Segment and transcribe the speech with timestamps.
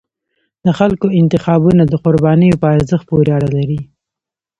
[0.65, 3.79] د خلکو انتخابونه د قربانیو په ارزښت پورې اړه لري